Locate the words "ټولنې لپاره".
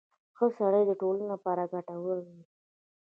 1.01-1.69